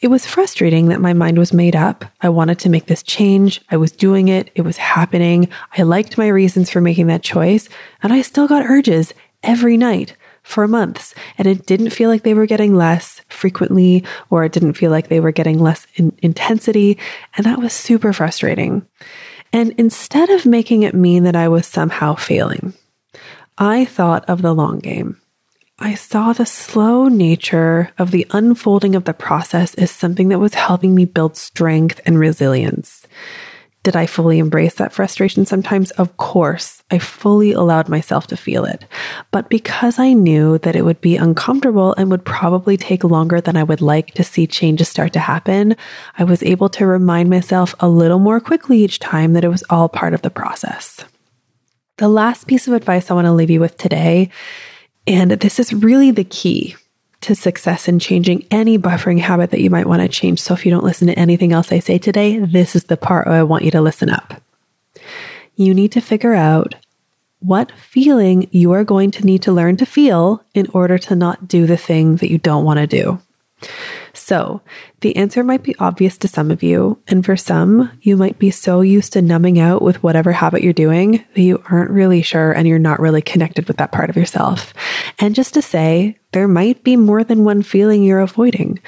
It 0.00 0.08
was 0.08 0.26
frustrating 0.26 0.88
that 0.88 1.00
my 1.00 1.12
mind 1.12 1.38
was 1.38 1.52
made 1.52 1.76
up. 1.76 2.04
I 2.22 2.28
wanted 2.28 2.58
to 2.60 2.70
make 2.70 2.86
this 2.86 3.04
change. 3.04 3.60
I 3.70 3.76
was 3.76 3.92
doing 3.92 4.28
it. 4.28 4.50
It 4.56 4.62
was 4.62 4.78
happening. 4.78 5.48
I 5.78 5.82
liked 5.82 6.18
my 6.18 6.26
reasons 6.26 6.70
for 6.70 6.80
making 6.80 7.06
that 7.06 7.22
choice. 7.22 7.68
And 8.02 8.12
I 8.12 8.22
still 8.22 8.48
got 8.48 8.64
urges 8.64 9.14
every 9.42 9.76
night 9.76 10.16
for 10.42 10.66
months. 10.66 11.14
And 11.38 11.46
it 11.46 11.66
didn't 11.66 11.90
feel 11.90 12.10
like 12.10 12.22
they 12.22 12.34
were 12.34 12.46
getting 12.46 12.74
less 12.74 13.20
frequently, 13.28 14.04
or 14.30 14.44
it 14.44 14.52
didn't 14.52 14.74
feel 14.74 14.90
like 14.90 15.08
they 15.08 15.20
were 15.20 15.32
getting 15.32 15.58
less 15.58 15.86
in 15.96 16.16
intensity. 16.22 16.98
And 17.36 17.46
that 17.46 17.58
was 17.58 17.72
super 17.72 18.12
frustrating. 18.12 18.86
And 19.52 19.72
instead 19.78 20.30
of 20.30 20.46
making 20.46 20.82
it 20.82 20.94
mean 20.94 21.24
that 21.24 21.36
I 21.36 21.48
was 21.48 21.66
somehow 21.66 22.14
failing, 22.14 22.72
I 23.58 23.84
thought 23.84 24.28
of 24.28 24.42
the 24.42 24.54
long 24.54 24.78
game. 24.78 25.20
I 25.78 25.94
saw 25.94 26.32
the 26.32 26.44
slow 26.44 27.08
nature 27.08 27.90
of 27.98 28.10
the 28.10 28.26
unfolding 28.32 28.94
of 28.94 29.04
the 29.04 29.14
process 29.14 29.74
as 29.74 29.90
something 29.90 30.28
that 30.28 30.38
was 30.38 30.52
helping 30.52 30.94
me 30.94 31.06
build 31.06 31.38
strength 31.38 32.00
and 32.04 32.18
resilience. 32.18 33.06
Did 33.82 33.96
I 33.96 34.04
fully 34.04 34.38
embrace 34.38 34.74
that 34.74 34.92
frustration 34.92 35.46
sometimes? 35.46 35.90
Of 35.92 36.18
course, 36.18 36.82
I 36.90 36.98
fully 36.98 37.52
allowed 37.52 37.88
myself 37.88 38.26
to 38.26 38.36
feel 38.36 38.66
it. 38.66 38.84
But 39.30 39.48
because 39.48 39.98
I 39.98 40.12
knew 40.12 40.58
that 40.58 40.76
it 40.76 40.84
would 40.84 41.00
be 41.00 41.16
uncomfortable 41.16 41.94
and 41.96 42.10
would 42.10 42.26
probably 42.26 42.76
take 42.76 43.04
longer 43.04 43.40
than 43.40 43.56
I 43.56 43.62
would 43.62 43.80
like 43.80 44.12
to 44.14 44.24
see 44.24 44.46
changes 44.46 44.90
start 44.90 45.14
to 45.14 45.20
happen, 45.20 45.76
I 46.18 46.24
was 46.24 46.42
able 46.42 46.68
to 46.70 46.84
remind 46.84 47.30
myself 47.30 47.74
a 47.80 47.88
little 47.88 48.18
more 48.18 48.38
quickly 48.38 48.80
each 48.80 48.98
time 48.98 49.32
that 49.32 49.44
it 49.44 49.48
was 49.48 49.64
all 49.70 49.88
part 49.88 50.12
of 50.12 50.20
the 50.20 50.30
process. 50.30 51.02
The 51.96 52.08
last 52.08 52.46
piece 52.46 52.68
of 52.68 52.74
advice 52.74 53.10
I 53.10 53.14
want 53.14 53.26
to 53.26 53.32
leave 53.32 53.50
you 53.50 53.60
with 53.60 53.78
today, 53.78 54.28
and 55.06 55.30
this 55.30 55.58
is 55.58 55.72
really 55.72 56.10
the 56.10 56.24
key 56.24 56.76
to 57.22 57.34
success 57.34 57.88
in 57.88 57.98
changing 57.98 58.46
any 58.50 58.78
buffering 58.78 59.18
habit 59.18 59.50
that 59.50 59.60
you 59.60 59.70
might 59.70 59.86
want 59.86 60.02
to 60.02 60.08
change. 60.08 60.40
So 60.40 60.54
if 60.54 60.64
you 60.64 60.70
don't 60.70 60.84
listen 60.84 61.08
to 61.08 61.18
anything 61.18 61.52
else 61.52 61.70
I 61.70 61.78
say 61.78 61.98
today, 61.98 62.38
this 62.38 62.74
is 62.74 62.84
the 62.84 62.96
part 62.96 63.26
where 63.26 63.36
I 63.36 63.42
want 63.42 63.64
you 63.64 63.70
to 63.72 63.80
listen 63.80 64.10
up. 64.10 64.42
You 65.56 65.74
need 65.74 65.92
to 65.92 66.00
figure 66.00 66.34
out 66.34 66.74
what 67.40 67.72
feeling 67.72 68.48
you 68.50 68.72
are 68.72 68.84
going 68.84 69.10
to 69.12 69.24
need 69.24 69.42
to 69.42 69.52
learn 69.52 69.76
to 69.78 69.86
feel 69.86 70.44
in 70.54 70.66
order 70.72 70.98
to 70.98 71.14
not 71.14 71.48
do 71.48 71.66
the 71.66 71.76
thing 71.76 72.16
that 72.16 72.30
you 72.30 72.38
don't 72.38 72.64
want 72.64 72.78
to 72.78 72.86
do. 72.86 73.20
So, 74.12 74.60
the 75.00 75.16
answer 75.16 75.42
might 75.42 75.62
be 75.62 75.76
obvious 75.78 76.18
to 76.18 76.28
some 76.28 76.50
of 76.50 76.62
you, 76.62 76.98
and 77.08 77.24
for 77.24 77.36
some, 77.36 77.90
you 78.02 78.16
might 78.16 78.38
be 78.38 78.50
so 78.50 78.80
used 78.80 79.12
to 79.14 79.22
numbing 79.22 79.58
out 79.58 79.82
with 79.82 80.02
whatever 80.02 80.32
habit 80.32 80.62
you're 80.62 80.72
doing 80.72 81.24
that 81.34 81.42
you 81.42 81.62
aren't 81.70 81.90
really 81.90 82.22
sure 82.22 82.52
and 82.52 82.68
you're 82.68 82.78
not 82.78 83.00
really 83.00 83.22
connected 83.22 83.66
with 83.66 83.78
that 83.78 83.92
part 83.92 84.10
of 84.10 84.16
yourself. 84.16 84.74
And 85.18 85.34
just 85.34 85.54
to 85.54 85.62
say, 85.62 86.18
there 86.32 86.48
might 86.48 86.84
be 86.84 86.96
more 86.96 87.24
than 87.24 87.44
one 87.44 87.62
feeling 87.62 88.04
you're 88.04 88.20
avoiding. 88.20 88.78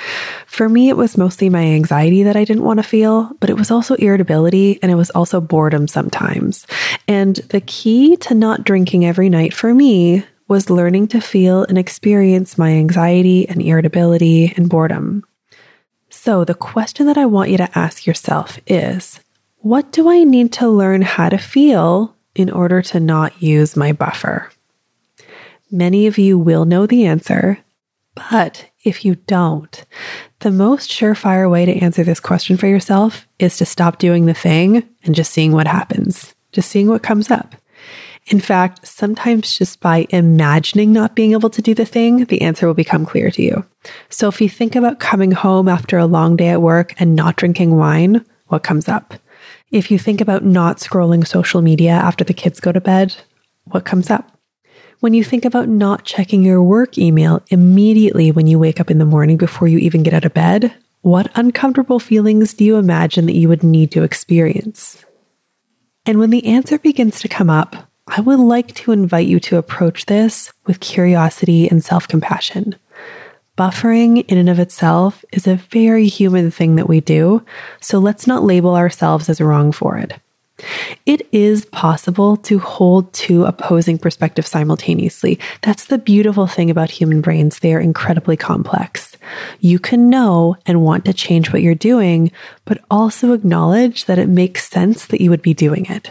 For 0.47 0.69
me, 0.69 0.88
it 0.88 0.97
was 0.97 1.19
mostly 1.19 1.49
my 1.49 1.64
anxiety 1.64 2.23
that 2.23 2.37
I 2.37 2.45
didn't 2.45 2.64
want 2.64 2.79
to 2.79 2.85
feel, 2.85 3.33
but 3.41 3.50
it 3.50 3.57
was 3.57 3.71
also 3.71 3.95
irritability 3.95 4.79
and 4.81 4.93
it 4.93 4.97
was 4.97 5.11
also 5.11 5.41
boredom 5.41 5.88
sometimes. 5.88 6.67
And 7.09 7.37
the 7.37 7.61
key 7.61 8.17
to 8.19 8.35
not 8.35 8.64
drinking 8.64 9.05
every 9.05 9.29
night 9.29 9.55
for 9.55 9.75
me 9.75 10.25
was 10.52 10.68
learning 10.68 11.09
to 11.09 11.18
feel 11.18 11.64
and 11.64 11.78
experience 11.78 12.59
my 12.59 12.73
anxiety 12.73 13.49
and 13.49 13.62
irritability 13.62 14.52
and 14.54 14.68
boredom. 14.68 15.25
So, 16.11 16.44
the 16.44 16.52
question 16.52 17.06
that 17.06 17.16
I 17.16 17.25
want 17.25 17.49
you 17.49 17.56
to 17.56 17.78
ask 17.78 18.06
yourself 18.06 18.59
is 18.66 19.18
what 19.61 19.92
do 19.92 20.11
I 20.11 20.25
need 20.25 20.52
to 20.54 20.68
learn 20.68 21.00
how 21.00 21.30
to 21.30 21.38
feel 21.38 22.14
in 22.35 22.50
order 22.50 22.82
to 22.82 23.00
not 23.00 23.42
use 23.42 23.78
my 23.78 23.92
buffer? 23.92 24.50
Many 25.71 26.06
of 26.06 26.18
you 26.18 26.38
will 26.38 26.66
know 26.66 26.85
the 26.87 27.06
answer, 27.06 27.59
but 28.14 28.68
if 28.85 29.06
you 29.06 29.14
don't, 29.14 29.87
the 30.40 30.50
most 30.50 30.90
surefire 30.90 31.50
way 31.50 31.64
to 31.64 31.78
answer 31.78 32.04
this 32.04 32.21
question 32.21 32.59
for 32.59 32.66
yourself 32.66 33.26
is 33.38 33.56
to 33.56 33.64
stop 33.64 33.97
doing 33.97 34.26
the 34.26 34.35
thing 34.35 34.87
and 35.02 35.14
just 35.14 35.32
seeing 35.32 35.52
what 35.52 35.66
happens, 35.66 36.35
just 36.52 36.68
seeing 36.68 36.88
what 36.88 37.02
comes 37.02 37.30
up. 37.30 37.54
In 38.32 38.40
fact, 38.40 38.86
sometimes 38.86 39.58
just 39.58 39.80
by 39.80 40.06
imagining 40.08 40.90
not 40.90 41.14
being 41.14 41.32
able 41.32 41.50
to 41.50 41.60
do 41.60 41.74
the 41.74 41.84
thing, 41.84 42.24
the 42.24 42.40
answer 42.40 42.66
will 42.66 42.72
become 42.72 43.04
clear 43.04 43.30
to 43.30 43.42
you. 43.42 43.62
So 44.08 44.26
if 44.26 44.40
you 44.40 44.48
think 44.48 44.74
about 44.74 45.00
coming 45.00 45.32
home 45.32 45.68
after 45.68 45.98
a 45.98 46.06
long 46.06 46.36
day 46.36 46.48
at 46.48 46.62
work 46.62 46.94
and 46.98 47.14
not 47.14 47.36
drinking 47.36 47.76
wine, 47.76 48.24
what 48.46 48.62
comes 48.62 48.88
up? 48.88 49.12
If 49.70 49.90
you 49.90 49.98
think 49.98 50.22
about 50.22 50.46
not 50.46 50.78
scrolling 50.78 51.26
social 51.26 51.60
media 51.60 51.90
after 51.90 52.24
the 52.24 52.32
kids 52.32 52.58
go 52.58 52.72
to 52.72 52.80
bed, 52.80 53.14
what 53.64 53.84
comes 53.84 54.08
up? 54.08 54.38
When 55.00 55.12
you 55.12 55.24
think 55.24 55.44
about 55.44 55.68
not 55.68 56.06
checking 56.06 56.42
your 56.42 56.62
work 56.62 56.96
email 56.96 57.42
immediately 57.48 58.32
when 58.32 58.46
you 58.46 58.58
wake 58.58 58.80
up 58.80 58.90
in 58.90 58.96
the 58.96 59.04
morning 59.04 59.36
before 59.36 59.68
you 59.68 59.76
even 59.76 60.02
get 60.02 60.14
out 60.14 60.24
of 60.24 60.32
bed, 60.32 60.72
what 61.02 61.30
uncomfortable 61.34 62.00
feelings 62.00 62.54
do 62.54 62.64
you 62.64 62.76
imagine 62.76 63.26
that 63.26 63.36
you 63.36 63.50
would 63.50 63.62
need 63.62 63.90
to 63.90 64.04
experience? 64.04 65.04
And 66.06 66.18
when 66.18 66.30
the 66.30 66.46
answer 66.46 66.78
begins 66.78 67.20
to 67.20 67.28
come 67.28 67.50
up, 67.50 67.90
I 68.09 68.21
would 68.21 68.40
like 68.40 68.75
to 68.75 68.92
invite 68.92 69.28
you 69.28 69.38
to 69.40 69.59
approach 69.59 70.06
this 70.06 70.52
with 70.66 70.80
curiosity 70.80 71.68
and 71.68 71.85
self 71.85 72.09
compassion. 72.09 72.75
Buffering 73.56 74.25
in 74.28 74.38
and 74.38 74.49
of 74.49 74.59
itself 74.59 75.25
is 75.30 75.47
a 75.47 75.56
very 75.56 76.09
human 76.09 76.50
thing 76.50 76.76
that 76.76 76.88
we 76.88 77.00
do, 77.00 77.44
so 77.80 77.99
let's 77.99 78.26
not 78.26 78.42
label 78.42 78.75
ourselves 78.75 79.28
as 79.28 79.40
wrong 79.40 79.73
for 79.73 79.99
it. 79.99 80.14
It 81.06 81.28
is 81.32 81.64
possible 81.66 82.37
to 82.38 82.59
hold 82.59 83.12
two 83.12 83.44
opposing 83.44 83.99
perspectives 83.99 84.49
simultaneously. 84.49 85.38
That's 85.61 85.87
the 85.87 85.99
beautiful 85.99 86.47
thing 86.47 86.71
about 86.71 86.90
human 86.90 87.21
brains. 87.21 87.59
They 87.59 87.75
are 87.75 87.80
incredibly 87.80 88.37
complex. 88.37 89.16
You 89.61 89.78
can 89.78 90.09
know 90.09 90.56
and 90.66 90.82
want 90.82 91.04
to 91.04 91.12
change 91.12 91.52
what 91.52 91.62
you're 91.62 91.75
doing, 91.75 92.32
but 92.64 92.82
also 92.90 93.32
acknowledge 93.32 94.06
that 94.06 94.18
it 94.18 94.28
makes 94.28 94.68
sense 94.68 95.06
that 95.06 95.21
you 95.21 95.30
would 95.30 95.42
be 95.42 95.54
doing 95.54 95.87
it. 95.87 96.11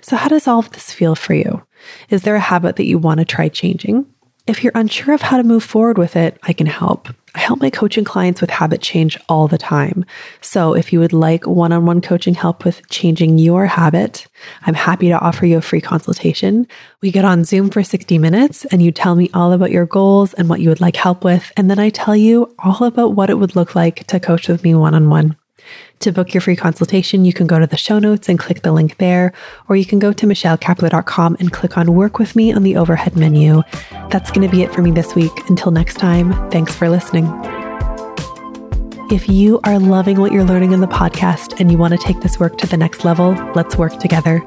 So, 0.00 0.16
how 0.16 0.28
does 0.28 0.46
all 0.48 0.58
of 0.58 0.70
this 0.70 0.92
feel 0.92 1.14
for 1.14 1.34
you? 1.34 1.62
Is 2.10 2.22
there 2.22 2.36
a 2.36 2.40
habit 2.40 2.76
that 2.76 2.86
you 2.86 2.98
want 2.98 3.18
to 3.18 3.24
try 3.24 3.48
changing? 3.48 4.06
If 4.46 4.64
you're 4.64 4.72
unsure 4.74 5.14
of 5.14 5.22
how 5.22 5.36
to 5.36 5.44
move 5.44 5.62
forward 5.62 5.98
with 5.98 6.16
it, 6.16 6.38
I 6.42 6.52
can 6.52 6.66
help. 6.66 7.08
I 7.34 7.38
help 7.38 7.60
my 7.60 7.70
coaching 7.70 8.04
clients 8.04 8.40
with 8.40 8.50
habit 8.50 8.82
change 8.82 9.16
all 9.28 9.46
the 9.46 9.56
time. 9.56 10.04
So 10.40 10.74
if 10.74 10.92
you 10.92 10.98
would 10.98 11.12
like 11.12 11.46
one 11.46 11.72
on 11.72 11.86
one 11.86 12.00
coaching 12.00 12.34
help 12.34 12.64
with 12.64 12.86
changing 12.90 13.38
your 13.38 13.66
habit, 13.66 14.26
I'm 14.62 14.74
happy 14.74 15.08
to 15.08 15.18
offer 15.18 15.46
you 15.46 15.58
a 15.58 15.62
free 15.62 15.80
consultation. 15.80 16.66
We 17.00 17.12
get 17.12 17.24
on 17.24 17.44
Zoom 17.44 17.70
for 17.70 17.84
60 17.84 18.18
minutes 18.18 18.64
and 18.66 18.82
you 18.82 18.90
tell 18.90 19.14
me 19.14 19.30
all 19.32 19.52
about 19.52 19.70
your 19.70 19.86
goals 19.86 20.34
and 20.34 20.48
what 20.48 20.60
you 20.60 20.68
would 20.68 20.80
like 20.80 20.96
help 20.96 21.24
with. 21.24 21.52
And 21.56 21.70
then 21.70 21.78
I 21.78 21.90
tell 21.90 22.16
you 22.16 22.54
all 22.58 22.84
about 22.84 23.14
what 23.14 23.30
it 23.30 23.38
would 23.38 23.56
look 23.56 23.74
like 23.74 24.06
to 24.08 24.20
coach 24.20 24.48
with 24.48 24.64
me 24.64 24.74
one 24.74 24.94
on 24.94 25.08
one. 25.08 25.36
To 26.02 26.10
book 26.10 26.34
your 26.34 26.40
free 26.40 26.56
consultation, 26.56 27.24
you 27.24 27.32
can 27.32 27.46
go 27.46 27.60
to 27.60 27.66
the 27.68 27.76
show 27.76 28.00
notes 28.00 28.28
and 28.28 28.36
click 28.36 28.62
the 28.62 28.72
link 28.72 28.96
there, 28.96 29.32
or 29.68 29.76
you 29.76 29.86
can 29.86 30.00
go 30.00 30.12
to 30.12 30.26
michellekapler.com 30.26 31.36
and 31.38 31.52
click 31.52 31.78
on 31.78 31.94
work 31.94 32.18
with 32.18 32.34
me 32.34 32.52
on 32.52 32.64
the 32.64 32.76
overhead 32.76 33.16
menu. 33.16 33.62
That's 34.10 34.32
going 34.32 34.44
to 34.44 34.50
be 34.50 34.62
it 34.64 34.74
for 34.74 34.82
me 34.82 34.90
this 34.90 35.14
week. 35.14 35.48
Until 35.48 35.70
next 35.70 35.98
time, 35.98 36.32
thanks 36.50 36.74
for 36.74 36.88
listening. 36.88 37.26
If 39.10 39.28
you 39.28 39.60
are 39.64 39.78
loving 39.78 40.20
what 40.20 40.32
you're 40.32 40.44
learning 40.44 40.72
in 40.72 40.80
the 40.80 40.86
podcast 40.86 41.60
and 41.60 41.70
you 41.70 41.76
want 41.76 41.92
to 41.92 41.98
take 41.98 42.20
this 42.20 42.38
work 42.40 42.56
to 42.58 42.66
the 42.66 42.76
next 42.76 43.04
level, 43.04 43.32
let's 43.54 43.76
work 43.76 43.98
together. 43.98 44.42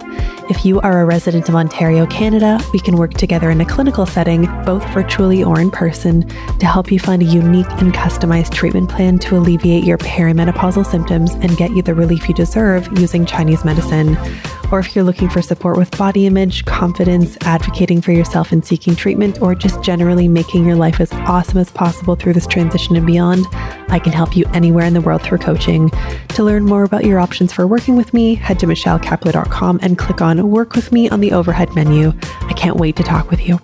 If 0.50 0.66
you 0.66 0.80
are 0.80 1.02
a 1.02 1.06
resident 1.06 1.50
of 1.50 1.56
Ontario, 1.56 2.08
Canada, 2.08 2.60
we 2.74 2.80
can 2.80 2.98
work 2.98 3.14
together 3.14 3.52
in 3.52 3.62
a 3.62 3.66
clinical 3.66 4.06
setting, 4.06 4.46
both 4.64 4.84
virtually 4.90 5.44
or 5.44 5.60
in 5.60 5.70
person, 5.70 6.28
to 6.60 6.66
help 6.66 6.92
you 6.92 7.00
find 7.00 7.22
a 7.22 7.26
unique 7.26 7.70
and 7.74 7.94
customized 7.94 8.54
treatment 8.54 8.90
plan 8.90 9.20
to 9.20 9.38
alleviate 9.38 9.84
your 9.84 9.98
perimenopausal 10.00 10.86
symptoms 10.86 11.34
and 11.34 11.58
get 11.58 11.72
you 11.72 11.82
the 11.82 11.94
relief 11.94 12.28
you 12.28 12.34
deserve 12.34 12.88
using 12.98 13.26
Chinese 13.26 13.64
medicine. 13.66 14.18
Or 14.72 14.80
if 14.80 14.96
you're 14.96 15.04
looking 15.04 15.30
for 15.30 15.42
support 15.42 15.78
with 15.78 15.98
body 15.98 16.26
image, 16.26 16.66
confidence, 16.66 17.38
advocating 17.42 18.02
for 18.02 18.12
yourself 18.12 18.52
and 18.52 18.66
seeking 18.66 18.96
treatment, 18.96 19.42
or 19.42 19.56
just 19.56 19.82
generally 19.82 20.28
making 20.28 20.66
your 20.66 20.76
life 20.76 21.00
as 21.00 21.12
awesome 21.14 21.58
as 21.58 21.72
possible 21.72 22.16
through 22.16 22.34
this 22.34 22.48
transition 22.48 22.96
and 22.96 23.06
beyond, 23.06 23.46
I 23.90 24.00
can 24.00 24.14
help 24.14 24.36
you 24.36 24.46
anywhere 24.54 24.86
in 24.86 24.94
the 24.94 25.02
world 25.02 25.22
through 25.22 25.40
coaching. 25.40 25.90
To 26.30 26.44
learn 26.44 26.66
more 26.66 26.84
about 26.84 27.06
your 27.06 27.20
options 27.20 27.54
for 27.54 27.68
working 27.68 27.96
with 27.96 28.14
me, 28.14 28.36
head 28.36 28.60
to 28.60 28.68
michellekapler.com 28.68 29.80
and 29.82 29.98
click 29.98 30.22
on 30.22 30.50
Work 30.50 30.76
with 30.76 30.92
Me 30.92 31.10
on 31.10 31.20
the 31.20 31.32
overhead 31.32 31.74
menu. 31.76 32.14
I 32.42 32.54
can't 32.54 32.78
wait 32.78 32.96
to 32.98 33.04
talk 33.04 33.30
with 33.30 33.42
you. 33.42 33.60